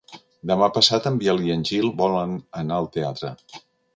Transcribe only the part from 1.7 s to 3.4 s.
Gil volen anar al teatre.